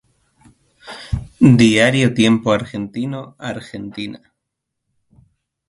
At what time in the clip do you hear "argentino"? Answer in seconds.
2.53-3.35